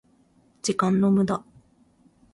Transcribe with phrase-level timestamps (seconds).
[0.63, 1.43] 時間の無駄